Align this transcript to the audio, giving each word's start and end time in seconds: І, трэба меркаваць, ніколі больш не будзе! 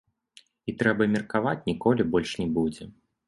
І, 0.39 0.71
трэба 0.79 1.07
меркаваць, 1.17 1.63
ніколі 1.71 2.07
больш 2.13 2.35
не 2.43 2.47
будзе! 2.59 2.89